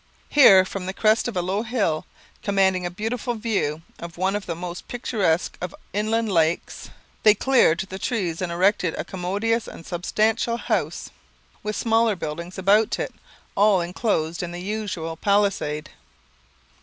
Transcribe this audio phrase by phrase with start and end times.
[0.29, 2.07] Here, from the crest of a low hill,
[2.41, 6.89] commanding a beautiful view of one of the most picturesque of inland lakes,
[7.21, 11.11] they cleared the trees and erected a commodious and substantial house,
[11.61, 13.13] with smaller buildings about it,
[13.55, 15.91] all enclosed in the usual palisade.